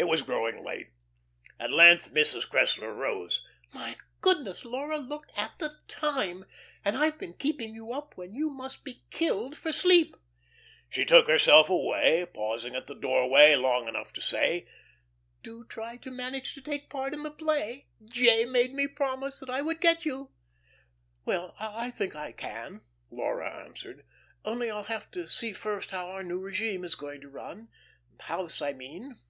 [0.00, 0.92] It was growing late.
[1.58, 2.48] At length Mrs.
[2.48, 3.44] Cressler rose.
[3.74, 6.46] "My goodness, Laura, look at the time;
[6.82, 10.16] and I've been keeping you up when you must be killed for sleep."
[10.88, 14.66] She took herself away, pausing at the doorway long enough to say:
[15.42, 17.88] "Do try to manage to take part in the play.
[18.02, 18.46] J.
[18.46, 20.30] made me promise that I would get you."
[21.26, 24.06] "Well, I think I can," Laura answered.
[24.46, 27.68] "Only I'll have to see first how our new regime is going to run
[28.16, 29.20] the house I mean."